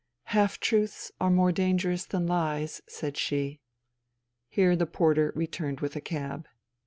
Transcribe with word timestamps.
"Half 0.35 0.59
truths 0.59 1.11
are 1.21 1.29
more 1.29 1.51
dangerous 1.51 2.05
than 2.05 2.25
lies," 2.25 2.81
said 2.87 3.17
she. 3.17 3.59
Here 4.49 4.75
the 4.75 4.87
porter 4.87 5.31
returned 5.35 5.79
with 5.81 5.95
a 5.95 6.01
cab. 6.01 6.47